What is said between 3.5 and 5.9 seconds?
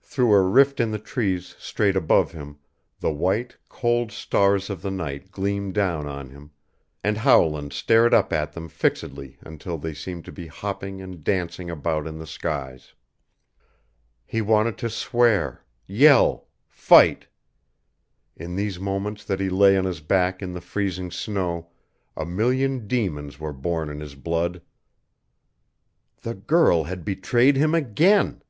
cold stars of the night gleamed